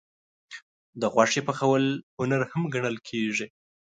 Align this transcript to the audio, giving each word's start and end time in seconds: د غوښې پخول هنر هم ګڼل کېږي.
د 1.01 1.03
غوښې 1.13 1.41
پخول 1.47 1.83
هنر 2.17 2.41
هم 2.51 2.63
ګڼل 2.73 2.97
کېږي. 3.07 3.47